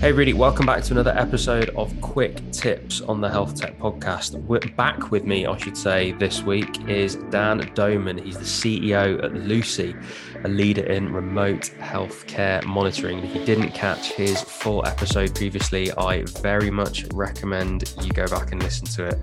Hey, 0.00 0.12
Rudy, 0.12 0.32
welcome 0.32 0.64
back 0.64 0.82
to 0.84 0.94
another 0.94 1.14
episode 1.14 1.68
of 1.76 1.92
Quick 2.00 2.40
Tips 2.52 3.02
on 3.02 3.20
the 3.20 3.28
Health 3.28 3.54
Tech 3.54 3.78
Podcast. 3.78 4.32
We're 4.44 4.60
back 4.74 5.10
with 5.10 5.24
me, 5.24 5.44
I 5.44 5.58
should 5.58 5.76
say, 5.76 6.12
this 6.12 6.42
week 6.42 6.88
is 6.88 7.16
Daan 7.16 7.60
Dohmen. 7.74 8.18
He's 8.18 8.38
the 8.38 8.80
CEO 8.80 9.22
at 9.22 9.32
Luscii, 9.32 9.94
a 10.42 10.48
leader 10.48 10.86
in 10.86 11.12
remote 11.12 11.70
healthcare 11.80 12.64
monitoring. 12.64 13.18
If 13.18 13.36
you 13.36 13.44
didn't 13.44 13.72
catch 13.72 14.12
his 14.12 14.40
full 14.40 14.86
episode 14.86 15.34
previously, 15.34 15.92
I 15.92 16.22
very 16.40 16.70
much 16.70 17.04
recommend 17.12 17.92
you 18.00 18.10
go 18.12 18.26
back 18.26 18.52
and 18.52 18.62
listen 18.62 18.86
to 18.86 19.08
it. 19.08 19.18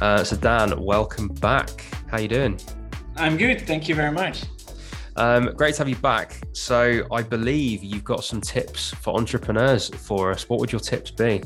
Uh, 0.00 0.24
so, 0.24 0.34
Dan, 0.36 0.82
welcome 0.82 1.28
back. 1.28 1.84
How 2.10 2.18
you 2.18 2.28
doing? 2.28 2.58
I'm 3.16 3.36
good. 3.36 3.66
Thank 3.66 3.86
you 3.86 3.94
very 3.94 4.12
much. 4.12 4.44
Um, 5.16 5.52
great 5.56 5.74
to 5.74 5.78
have 5.78 5.88
you 5.88 5.96
back. 5.96 6.40
So, 6.52 7.06
I 7.12 7.22
believe 7.22 7.82
you've 7.84 8.04
got 8.04 8.24
some 8.24 8.40
tips 8.40 8.90
for 8.94 9.14
entrepreneurs 9.14 9.88
for 9.88 10.30
us. 10.30 10.48
What 10.48 10.60
would 10.60 10.72
your 10.72 10.80
tips 10.80 11.10
be? 11.10 11.42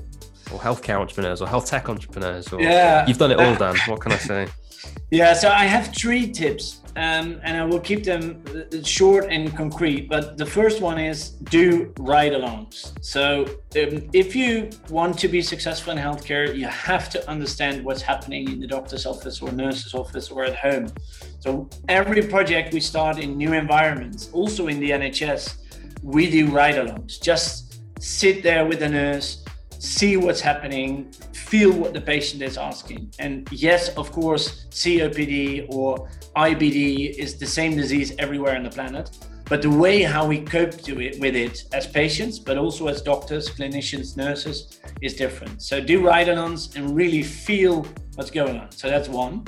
Or 0.52 0.60
healthcare 0.60 1.00
entrepreneurs, 1.00 1.42
or 1.42 1.48
health 1.48 1.66
tech 1.66 1.88
entrepreneurs? 1.88 2.52
Or 2.52 2.60
yeah, 2.60 3.06
you've 3.06 3.18
done 3.18 3.32
it 3.32 3.40
all, 3.40 3.54
Daan. 3.56 3.76
What 3.88 4.00
can 4.00 4.12
I 4.12 4.18
say? 4.18 4.48
Yeah, 5.10 5.34
so 5.34 5.50
I 5.50 5.64
have 5.64 5.94
three 5.94 6.30
tips, 6.30 6.80
um, 6.96 7.40
and 7.44 7.56
I 7.56 7.64
will 7.64 7.80
keep 7.80 8.02
them 8.02 8.42
uh, 8.48 8.82
short 8.82 9.26
and 9.30 9.54
concrete. 9.56 10.08
But 10.08 10.36
the 10.36 10.46
first 10.46 10.80
one 10.80 10.98
is 10.98 11.30
do 11.30 11.92
ride 11.98 12.32
alongs. 12.32 12.92
So 13.04 13.44
um, 13.44 14.08
if 14.12 14.34
you 14.34 14.70
want 14.90 15.18
to 15.20 15.28
be 15.28 15.42
successful 15.42 15.92
in 15.92 15.98
healthcare, 15.98 16.56
you 16.56 16.66
have 16.66 17.08
to 17.10 17.30
understand 17.30 17.84
what's 17.84 18.02
happening 18.02 18.50
in 18.50 18.60
the 18.60 18.66
doctor's 18.66 19.06
office 19.06 19.40
or 19.40 19.52
nurse's 19.52 19.94
office 19.94 20.30
or 20.30 20.44
at 20.44 20.56
home. 20.56 20.88
So 21.38 21.68
every 21.88 22.22
project 22.22 22.74
we 22.74 22.80
start 22.80 23.18
in 23.18 23.36
new 23.36 23.52
environments, 23.52 24.30
also 24.32 24.66
in 24.66 24.80
the 24.80 24.90
NHS, 24.90 25.56
we 26.02 26.28
do 26.30 26.48
ride 26.48 26.74
alongs. 26.74 27.20
Just 27.20 27.80
sit 28.00 28.42
there 28.42 28.66
with 28.66 28.80
the 28.80 28.88
nurse, 28.88 29.44
see 29.86 30.16
what's 30.16 30.40
happening, 30.40 31.12
feel 31.32 31.72
what 31.72 31.94
the 31.94 32.00
patient 32.00 32.42
is 32.42 32.58
asking. 32.58 33.12
And 33.18 33.48
yes, 33.52 33.88
of 33.96 34.10
course, 34.10 34.66
COPD 34.70 35.66
or 35.70 36.08
IBD 36.34 37.14
is 37.16 37.38
the 37.38 37.46
same 37.46 37.76
disease 37.76 38.12
everywhere 38.18 38.56
on 38.56 38.64
the 38.64 38.70
planet. 38.70 39.10
But 39.44 39.62
the 39.62 39.70
way 39.70 40.02
how 40.02 40.26
we 40.26 40.40
cope 40.40 40.72
to 40.82 41.00
it, 41.00 41.20
with 41.20 41.36
it 41.36 41.62
as 41.72 41.86
patients, 41.86 42.40
but 42.40 42.58
also 42.58 42.88
as 42.88 43.00
doctors, 43.00 43.48
clinicians, 43.48 44.16
nurses, 44.16 44.80
is 45.02 45.14
different. 45.14 45.62
So 45.62 45.80
do 45.80 46.04
ride-alongs 46.04 46.74
and 46.74 46.96
really 46.96 47.22
feel 47.22 47.86
what's 48.16 48.32
going 48.32 48.58
on. 48.58 48.72
So 48.72 48.90
that's 48.90 49.08
one. 49.08 49.44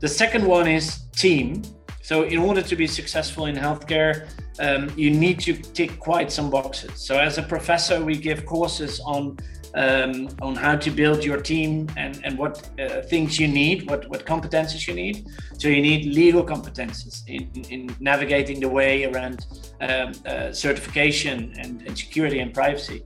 The 0.00 0.08
second 0.08 0.46
one 0.46 0.66
is 0.66 1.00
team. 1.14 1.62
So 2.02 2.22
in 2.22 2.38
order 2.38 2.62
to 2.62 2.76
be 2.76 2.86
successful 2.86 3.44
in 3.44 3.56
healthcare, 3.56 4.30
um, 4.60 4.90
you 4.96 5.10
need 5.10 5.40
to 5.40 5.54
tick 5.54 5.98
quite 5.98 6.30
some 6.32 6.50
boxes. 6.50 6.92
So 6.94 7.18
as 7.18 7.38
a 7.38 7.42
professor, 7.42 8.04
we 8.04 8.16
give 8.16 8.44
courses 8.46 9.00
on 9.00 9.36
um, 9.74 10.28
on 10.40 10.54
how 10.56 10.76
to 10.76 10.90
build 10.90 11.24
your 11.24 11.40
team 11.40 11.88
and, 11.96 12.20
and 12.24 12.38
what 12.38 12.68
uh, 12.80 13.02
things 13.02 13.38
you 13.38 13.48
need, 13.48 13.88
what, 13.88 14.08
what 14.08 14.24
competences 14.24 14.86
you 14.86 14.94
need. 14.94 15.26
So 15.58 15.68
you 15.68 15.82
need 15.82 16.06
legal 16.06 16.44
competences 16.44 17.22
in, 17.26 17.64
in 17.70 17.96
navigating 18.00 18.60
the 18.60 18.68
way 18.68 19.04
around 19.04 19.46
um, 19.80 20.12
uh, 20.26 20.52
certification 20.52 21.54
and, 21.58 21.82
and, 21.82 21.96
security 21.96 22.40
and 22.40 22.52
privacy. 22.52 23.04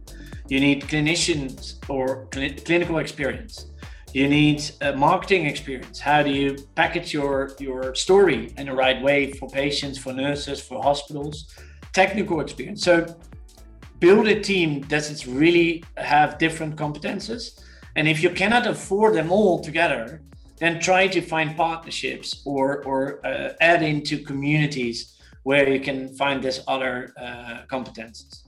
You 0.48 0.60
need 0.60 0.84
clinicians 0.84 1.78
or 1.88 2.28
cl- 2.32 2.54
clinical 2.64 2.98
experience. 2.98 3.66
You 4.12 4.28
need 4.28 4.62
a 4.82 4.94
marketing 4.94 5.46
experience. 5.46 5.98
How 5.98 6.22
do 6.22 6.30
you 6.30 6.58
package 6.74 7.14
your, 7.14 7.52
your 7.58 7.94
story 7.94 8.52
in 8.58 8.66
the 8.66 8.74
right 8.74 9.00
way 9.02 9.32
for 9.32 9.48
patients, 9.48 9.96
for 9.96 10.12
nurses, 10.12 10.60
for 10.60 10.82
hospitals? 10.82 11.54
Technical 11.94 12.40
experience. 12.40 12.84
So 12.84 13.06
build 14.00 14.28
a 14.28 14.38
team 14.38 14.82
that 14.88 15.24
really 15.26 15.82
have 15.96 16.36
different 16.36 16.76
competences. 16.76 17.58
And 17.96 18.06
if 18.06 18.22
you 18.22 18.28
cannot 18.28 18.66
afford 18.66 19.14
them 19.14 19.32
all 19.32 19.60
together, 19.60 20.20
then 20.58 20.78
try 20.78 21.06
to 21.06 21.22
find 21.22 21.56
partnerships 21.56 22.42
or, 22.44 22.84
or 22.84 23.26
uh, 23.26 23.54
add 23.62 23.82
into 23.82 24.18
communities 24.18 25.16
where 25.44 25.66
you 25.68 25.80
can 25.80 26.14
find 26.16 26.42
this 26.42 26.62
other 26.68 27.14
uh, 27.18 27.60
competences. 27.70 28.42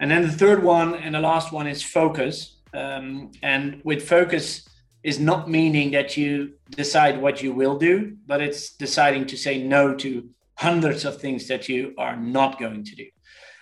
And 0.00 0.10
then 0.10 0.22
the 0.22 0.32
third 0.32 0.62
one 0.62 0.94
and 0.94 1.14
the 1.14 1.20
last 1.20 1.52
one 1.52 1.66
is 1.66 1.82
focus. 1.82 2.56
Um, 2.72 3.30
and 3.42 3.80
with 3.84 4.06
focus, 4.08 4.66
is 5.06 5.20
not 5.20 5.48
meaning 5.48 5.92
that 5.92 6.16
you 6.16 6.54
decide 6.70 7.22
what 7.22 7.40
you 7.40 7.52
will 7.52 7.78
do, 7.78 8.16
but 8.26 8.40
it's 8.42 8.74
deciding 8.74 9.24
to 9.24 9.36
say 9.36 9.62
no 9.62 9.94
to 9.94 10.28
hundreds 10.56 11.04
of 11.04 11.20
things 11.20 11.46
that 11.46 11.68
you 11.68 11.94
are 11.96 12.16
not 12.16 12.58
going 12.58 12.82
to 12.82 12.96
do. 12.96 13.06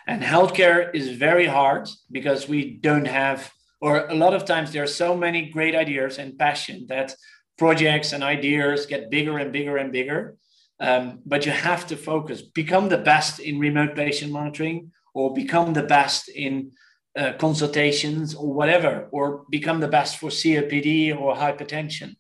And 0.07 0.23
healthcare 0.23 0.81
is 0.95 1.11
very 1.11 1.47
hard 1.47 1.87
because 2.11 2.49
we 2.49 2.79
don't 2.89 3.05
have, 3.05 3.53
or 3.83 4.07
a 4.07 4.15
lot 4.15 4.33
of 4.33 4.47
times 4.47 4.73
there 4.73 4.85
are 4.85 5.01
so 5.05 5.15
many 5.15 5.51
great 5.51 5.75
ideas 5.75 6.17
and 6.17 6.39
passion 6.39 6.87
that 6.89 7.15
projects 7.59 8.15
and 8.15 8.25
ideas 8.25 8.87
get 8.87 9.11
bigger 9.11 9.37
and 9.37 9.53
bigger 9.53 9.77
and 9.77 9.93
bigger. 9.93 10.37
Um, 10.81 11.21
but 11.27 11.45
you 11.45 11.53
have 11.53 11.87
to 11.89 11.97
focus, 11.97 12.41
become 12.41 12.89
the 12.89 13.05
best 13.13 13.39
in 13.39 13.59
remote 13.59 13.95
patient 13.95 14.33
monitoring, 14.33 14.93
or 15.13 15.35
become 15.35 15.75
the 15.75 15.89
best 15.99 16.31
in 16.31 16.73
uh, 17.17 17.33
consultations 17.39 18.35
or 18.35 18.53
whatever, 18.53 19.09
or 19.13 19.45
become 19.51 19.81
the 19.81 19.89
best 19.89 20.19
for 20.19 20.31
COPD 20.31 21.19
or 21.19 21.35
hypertension. 21.35 22.17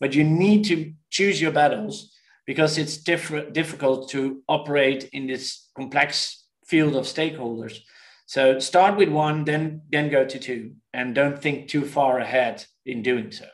But 0.00 0.14
you 0.14 0.24
need 0.24 0.64
to 0.66 0.92
choose 1.10 1.40
your 1.40 1.52
battles 1.52 2.14
because 2.46 2.78
it's 2.78 2.96
different, 2.96 3.52
difficult 3.52 4.08
to 4.10 4.42
operate 4.48 5.10
in 5.12 5.26
this 5.26 5.68
complex 5.76 6.46
field 6.66 6.94
of 6.96 7.04
stakeholders. 7.04 7.78
So 8.26 8.58
start 8.58 8.96
with 8.96 9.08
one, 9.08 9.44
then 9.44 9.82
then 9.90 10.10
go 10.10 10.24
to 10.24 10.38
two, 10.38 10.72
and 10.92 11.14
don't 11.14 11.40
think 11.40 11.68
too 11.68 11.84
far 11.84 12.18
ahead 12.18 12.64
in 12.84 13.02
doing 13.02 13.32
so. 13.32 13.46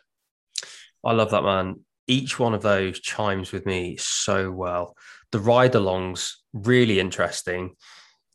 I 1.04 1.12
love 1.12 1.31
that 1.31 1.43
man. 1.43 1.81
Each 2.06 2.38
one 2.38 2.54
of 2.54 2.62
those 2.62 3.00
chimes 3.00 3.53
with 3.53 3.66
me 3.66 3.97
so 3.99 4.50
well. 4.50 4.97
The 5.33 5.41
ride-alongs 5.41 6.33
really 6.53 7.00
interesting. 7.00 7.77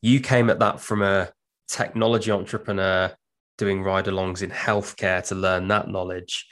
You 0.01 0.19
came 0.19 0.49
at 0.49 0.59
that 0.59 0.79
from 0.79 1.01
a 1.01 1.29
technology 1.69 2.31
entrepreneur 2.31 3.15
doing 3.57 3.83
ride 3.83 4.05
alongs 4.05 4.41
in 4.41 4.49
healthcare 4.49 5.25
to 5.27 5.35
learn 5.35 5.67
that 5.67 5.87
knowledge. 5.87 6.47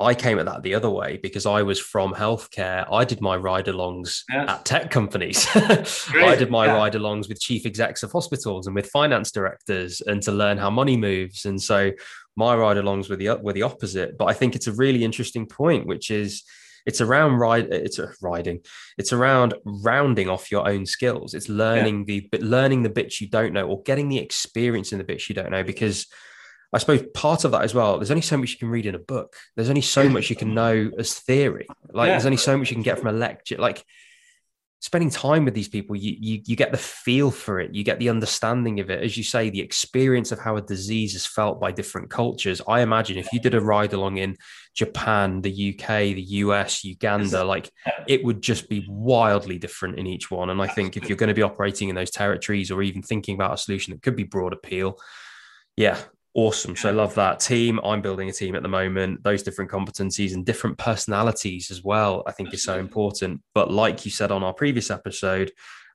I 0.00 0.14
came 0.14 0.38
at 0.38 0.46
that 0.46 0.62
the 0.62 0.74
other 0.74 0.90
way 0.90 1.18
because 1.22 1.46
I 1.46 1.62
was 1.62 1.78
from 1.78 2.12
healthcare. 2.12 2.86
I 2.90 3.04
did 3.04 3.20
my 3.20 3.36
ride 3.36 3.66
alongs 3.66 4.22
at 4.30 4.64
tech 4.64 4.90
companies. 4.90 5.46
I 5.54 6.36
did 6.36 6.50
my 6.50 6.66
yeah. 6.66 6.74
ride 6.74 6.94
alongs 6.94 7.28
with 7.28 7.40
chief 7.40 7.66
execs 7.66 8.02
of 8.02 8.10
hospitals 8.10 8.66
and 8.66 8.74
with 8.74 8.90
finance 8.90 9.30
directors 9.30 10.00
and 10.00 10.22
to 10.22 10.32
learn 10.32 10.58
how 10.58 10.70
money 10.70 10.96
moves. 10.96 11.44
And 11.44 11.60
so 11.60 11.92
my 12.36 12.56
ride 12.56 12.78
alongs 12.78 13.08
were 13.08 13.16
the, 13.16 13.38
were 13.42 13.52
the 13.52 13.62
opposite. 13.62 14.18
But 14.18 14.26
I 14.26 14.32
think 14.32 14.56
it's 14.56 14.66
a 14.66 14.72
really 14.72 15.04
interesting 15.04 15.46
point, 15.46 15.86
which 15.86 16.10
is 16.10 16.42
it's 16.86 17.00
around 17.00 17.36
ride 17.36 17.68
it's 17.70 17.98
a 17.98 18.12
riding 18.20 18.60
it's 18.98 19.12
around 19.12 19.54
rounding 19.64 20.28
off 20.28 20.50
your 20.50 20.68
own 20.68 20.84
skills 20.86 21.34
it's 21.34 21.48
learning 21.48 22.04
yeah. 22.08 22.20
the 22.32 22.38
learning 22.38 22.82
the 22.82 22.90
bits 22.90 23.20
you 23.20 23.28
don't 23.28 23.52
know 23.52 23.66
or 23.66 23.82
getting 23.82 24.08
the 24.08 24.18
experience 24.18 24.92
in 24.92 24.98
the 24.98 25.04
bits 25.04 25.28
you 25.28 25.34
don't 25.34 25.50
know 25.50 25.62
because 25.62 26.06
I 26.74 26.78
suppose 26.78 27.02
part 27.12 27.44
of 27.44 27.50
that 27.52 27.62
as 27.62 27.74
well, 27.74 27.98
there's 27.98 28.10
only 28.10 28.22
so 28.22 28.38
much 28.38 28.52
you 28.52 28.56
can 28.56 28.70
read 28.70 28.86
in 28.86 28.94
a 28.94 28.98
book. 28.98 29.36
There's 29.56 29.68
only 29.68 29.82
so 29.82 30.08
much 30.08 30.30
you 30.30 30.36
can 30.36 30.54
know 30.54 30.90
as 30.98 31.12
theory. 31.12 31.66
Like 31.92 32.06
yeah. 32.06 32.12
there's 32.14 32.24
only 32.24 32.38
so 32.38 32.56
much 32.56 32.70
you 32.70 32.76
can 32.76 32.82
get 32.82 32.98
from 32.98 33.08
a 33.08 33.12
lecture. 33.12 33.58
Like 33.58 33.84
spending 34.82 35.10
time 35.10 35.44
with 35.44 35.54
these 35.54 35.68
people, 35.68 35.94
you, 35.94 36.16
you 36.18 36.42
you 36.44 36.56
get 36.56 36.72
the 36.72 36.76
feel 36.76 37.30
for 37.30 37.60
it, 37.60 37.72
you 37.72 37.84
get 37.84 38.00
the 38.00 38.08
understanding 38.08 38.80
of 38.80 38.90
it. 38.90 39.02
As 39.02 39.16
you 39.16 39.22
say, 39.22 39.48
the 39.48 39.60
experience 39.60 40.32
of 40.32 40.40
how 40.40 40.56
a 40.56 40.60
disease 40.60 41.14
is 41.14 41.24
felt 41.24 41.60
by 41.60 41.70
different 41.70 42.10
cultures. 42.10 42.60
I 42.66 42.80
imagine 42.80 43.16
if 43.16 43.32
you 43.32 43.38
did 43.38 43.54
a 43.54 43.60
ride 43.60 43.92
along 43.92 44.16
in 44.18 44.36
Japan, 44.74 45.40
the 45.40 45.74
UK, 45.74 45.86
the 46.16 46.22
US, 46.22 46.82
Uganda, 46.82 47.44
like 47.44 47.70
it 48.08 48.24
would 48.24 48.42
just 48.42 48.68
be 48.68 48.84
wildly 48.88 49.56
different 49.56 50.00
in 50.00 50.08
each 50.08 50.32
one. 50.32 50.50
And 50.50 50.60
I 50.60 50.66
think 50.66 50.96
if 50.96 51.08
you're 51.08 51.16
going 51.16 51.28
to 51.28 51.34
be 51.34 51.42
operating 51.42 51.88
in 51.88 51.94
those 51.94 52.10
territories 52.10 52.72
or 52.72 52.82
even 52.82 53.02
thinking 53.02 53.36
about 53.36 53.54
a 53.54 53.58
solution 53.58 53.92
that 53.92 54.02
could 54.02 54.16
be 54.16 54.24
broad 54.24 54.52
appeal, 54.52 54.98
yeah, 55.76 55.96
Awesome. 56.34 56.76
So 56.76 56.88
I 56.88 56.92
love 56.92 57.14
that 57.16 57.40
team. 57.40 57.78
I'm 57.84 58.00
building 58.00 58.30
a 58.30 58.32
team 58.32 58.54
at 58.54 58.62
the 58.62 58.68
moment. 58.68 59.22
Those 59.22 59.42
different 59.42 59.70
competencies 59.70 60.32
and 60.32 60.46
different 60.46 60.78
personalities 60.78 61.70
as 61.70 61.84
well, 61.84 62.22
I 62.26 62.32
think 62.32 62.54
is 62.54 62.64
so 62.64 62.78
important. 62.78 63.42
But 63.54 63.70
like 63.70 64.06
you 64.06 64.10
said 64.10 64.30
on 64.30 64.42
our 64.42 64.54
previous 64.54 64.90
episode, 64.90 65.52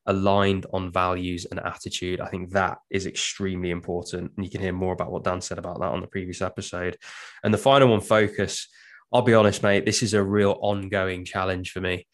aligned 0.08 0.66
on 0.74 0.92
values 0.92 1.46
and 1.52 1.60
attitude. 1.60 2.22
I 2.22 2.28
think 2.28 2.52
that 2.52 2.78
is 2.90 3.06
extremely 3.06 3.72
important. 3.72 4.32
And 4.36 4.46
you 4.46 4.50
can 4.50 4.62
hear 4.62 4.74
more 4.74 4.94
about 4.94 5.12
what 5.12 5.24
Daan 5.24 5.42
said 5.42 5.60
about 5.60 5.80
that 5.80 5.92
on 5.92 6.02
the 6.02 6.08
previous 6.08 6.42
episode. 6.42 6.98
And 7.44 7.54
the 7.54 7.58
final 7.58 7.90
one, 7.90 8.02
focus. 8.02 8.68
I'll 9.12 9.22
be 9.22 9.34
honest, 9.34 9.64
mate, 9.64 9.86
this 9.86 10.02
is 10.02 10.14
a 10.14 10.24
real 10.24 10.58
ongoing 10.62 11.26
challenge 11.26 11.72
for 11.72 11.82
me. 11.82 12.08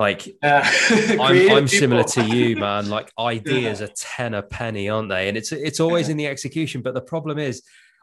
Like 0.00 0.34
uh, 0.42 0.62
I'm, 1.20 1.50
I'm 1.50 1.68
similar 1.68 2.04
to 2.04 2.24
you, 2.24 2.56
man. 2.64 2.88
Like 2.88 3.12
ideas 3.18 3.80
yeah. 3.80 3.86
are 3.86 3.90
ten 3.94 4.32
a 4.32 4.42
penny, 4.42 4.88
aren't 4.88 5.10
they? 5.10 5.28
And 5.28 5.36
it's 5.36 5.52
it's 5.52 5.78
always 5.78 6.08
yeah. 6.08 6.12
in 6.12 6.16
the 6.16 6.26
execution. 6.26 6.80
But 6.80 6.94
the 6.94 7.02
problem 7.02 7.38
is, 7.38 7.62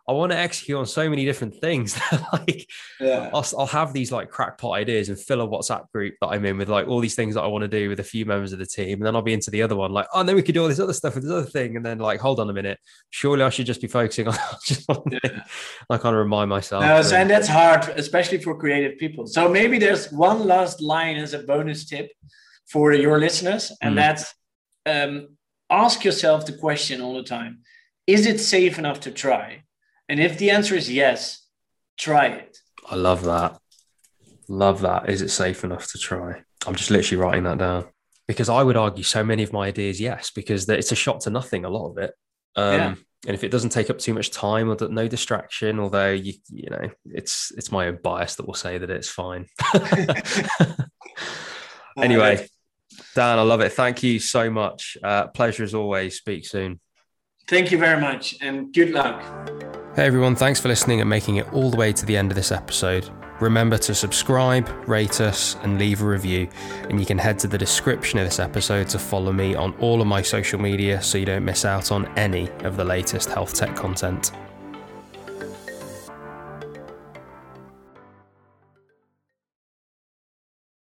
I 0.10 0.14
want 0.14 0.32
to 0.32 0.38
execute 0.38 0.78
on 0.78 0.86
so 0.86 1.10
many 1.10 1.26
different 1.26 1.56
things. 1.56 2.00
like, 2.34 2.70
yeah. 3.00 3.30
I'll, 3.34 3.46
I'll 3.58 3.68
have 3.68 3.92
these 3.92 4.10
like 4.12 4.30
crackpot 4.30 4.74
ideas 4.74 5.10
and 5.10 5.20
fill 5.20 5.42
a 5.42 5.48
WhatsApp 5.48 5.92
group 5.92 6.16
that 6.22 6.28
I'm 6.28 6.46
in 6.46 6.58
with 6.58 6.70
like 6.70 6.88
all 6.88 7.02
these 7.02 7.16
things 7.16 7.36
that 7.36 7.42
I 7.42 7.48
want 7.48 7.64
to 7.64 7.68
do 7.68 7.90
with 7.90 8.00
a 8.00 8.04
few 8.04 8.26
members 8.26 8.54
of 8.54 8.60
the 8.60 8.66
team. 8.66 9.00
And 9.00 9.06
then 9.06 9.16
I'll 9.16 9.22
be 9.22 9.34
into 9.34 9.52
the 9.52 9.62
other 9.62 9.76
one, 9.76 9.92
like, 9.92 10.08
oh, 10.14 10.22
and 10.22 10.30
then 10.30 10.38
we 10.38 10.44
could 10.44 10.54
do 10.54 10.62
all 10.62 10.70
this 10.70 10.80
other 10.80 10.94
stuff 10.94 11.16
with 11.16 11.24
this 11.24 11.32
other 11.32 11.46
thing. 11.46 11.76
And 11.76 11.86
then 11.86 12.00
like, 12.00 12.22
hold 12.22 12.40
on 12.40 12.50
a 12.50 12.54
minute. 12.54 12.80
Surely 13.10 13.44
I 13.44 13.50
should 13.50 13.66
just 13.66 13.82
be 13.82 13.88
focusing 13.88 14.30
on 14.30 14.36
just 14.66 14.88
one 14.88 15.02
yeah. 15.12 15.20
thing. 15.20 15.42
I 15.90 15.98
kind 15.98 16.16
of 16.16 16.20
remind 16.20 16.50
myself. 16.50 16.84
No, 16.84 17.02
so, 17.02 17.18
and 17.18 17.30
that's 17.30 17.48
hard, 17.50 17.90
especially 17.90 18.38
for 18.38 18.58
creative 18.58 18.98
people. 18.98 19.28
So 19.28 19.50
maybe 19.50 19.78
there's 19.78 20.12
one 20.12 20.46
last 20.48 20.82
line 20.82 21.18
as 21.18 21.34
a 21.34 21.40
bonus 21.40 21.86
tip 21.86 22.10
for 22.70 22.94
your 22.94 23.20
listeners, 23.20 23.72
and 23.82 23.94
mm. 23.94 23.98
that's 23.98 24.34
um, 24.86 25.38
ask 25.70 26.04
yourself 26.04 26.46
the 26.46 26.54
question 26.54 27.02
all 27.02 27.16
the 27.16 27.24
time 27.24 27.60
is 28.08 28.26
it 28.26 28.40
safe 28.40 28.80
enough 28.80 29.02
to 29.02 29.12
try? 29.12 29.64
And 30.10 30.20
if 30.20 30.38
the 30.38 30.52
answer 30.52 30.76
is 30.76 30.92
yes, 30.92 31.46
try 31.98 32.28
it. 32.28 32.58
I 32.90 32.96
love 32.96 33.24
that. 33.26 33.60
Love 34.48 34.82
that. 34.82 35.10
Is 35.10 35.22
it 35.22 35.30
safe 35.30 35.64
enough 35.64 35.92
to 35.92 35.98
try? 35.98 36.42
I'm 36.66 36.76
just 36.76 36.92
literally 36.92 37.22
writing 37.22 37.44
that 37.44 37.58
down 37.58 37.86
because 38.28 38.50
I 38.50 38.64
would 38.64 38.78
argue 38.78 39.04
so 39.04 39.24
many 39.24 39.44
of 39.44 39.54
my 39.54 39.68
ideas, 39.68 40.00
yes, 40.00 40.32
because 40.32 40.68
it's 40.70 40.92
a 40.92 40.96
shot 40.96 41.22
to 41.22 41.30
nothing, 41.30 41.66
a 41.66 41.70
lot 41.70 41.92
of 41.92 41.98
it. 41.98 42.14
Um, 42.56 42.74
yeah. 42.74 42.96
And 43.26 43.36
if 43.36 43.44
it 43.44 43.50
doesn't 43.50 43.72
take 43.72 43.90
up 43.90 43.98
too 43.98 44.14
much 44.14 44.32
time 44.32 44.70
or 44.70 44.78
no 44.90 45.08
distraction, 45.08 45.80
although 45.80 46.12
you 46.12 46.34
you 46.50 46.70
know 46.70 46.90
it's 47.06 47.52
it's 47.58 47.72
my 47.72 47.88
own 47.88 47.98
bias 48.04 48.36
that 48.36 48.46
will 48.46 48.54
say 48.54 48.78
that 48.78 48.92
it's 48.92 49.10
fine. 49.10 49.48
anyway, 51.98 52.48
Daan, 53.16 53.40
I 53.40 53.42
love 53.42 53.62
it. 53.62 53.74
Thank 53.74 54.04
you 54.04 54.20
so 54.20 54.50
much. 54.50 54.98
Uh, 55.04 55.28
pleasure 55.28 55.64
as 55.64 55.74
always. 55.74 56.18
Speak 56.18 56.46
soon. 56.46 56.80
Thank 57.48 57.72
you 57.72 57.78
very 57.78 58.00
much 58.00 58.36
and 58.42 58.74
good 58.74 58.92
luck. 58.92 59.67
Hey 59.98 60.06
everyone, 60.06 60.36
thanks 60.36 60.60
for 60.60 60.68
listening 60.68 61.02
and 61.02 61.10
making 61.10 61.38
it 61.38 61.52
all 61.54 61.72
the 61.72 61.76
way 61.76 61.92
to 61.92 62.06
the 62.06 62.16
end 62.16 62.30
of 62.30 62.36
this 62.36 62.52
episode. 62.52 63.10
Remember 63.40 63.80
to 63.80 63.96
subscribe, 63.96 64.70
rate 64.88 65.20
us, 65.22 65.56
and 65.64 65.80
leave 65.80 66.04
a 66.04 66.06
review. 66.06 66.48
And 66.88 67.00
you 67.00 67.06
can 67.08 67.18
head 67.18 67.40
to 67.40 67.48
the 67.48 67.58
description 67.58 68.20
of 68.20 68.26
this 68.26 68.38
episode 68.38 68.90
to 68.90 69.00
follow 69.00 69.34
me 69.34 69.56
on 69.56 69.74
all 69.80 70.00
of 70.00 70.06
my 70.06 70.22
social 70.22 70.62
media 70.62 71.02
so 71.02 71.18
you 71.18 71.26
don't 71.26 71.44
miss 71.44 71.66
out 71.66 71.92
on 71.92 72.06
any 72.16 72.48
of 72.60 72.78
the 72.78 72.86
latest 72.86 73.30
health 73.30 73.56
tech 73.56 73.76
content. 73.76 74.34